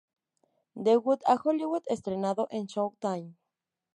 De 0.73 0.95
Hood 0.95 1.19
a 1.27 1.35
Hollywood, 1.35 1.83
estrenado 1.87 2.47
en 2.49 2.65
Showtime. 2.65 3.35